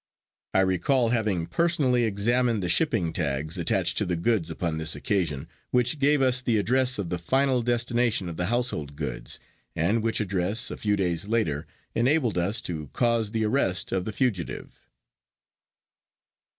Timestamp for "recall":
0.61-1.09